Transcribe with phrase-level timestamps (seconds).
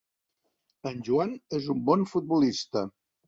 [0.91, 2.85] En Joan és un bon futbolista.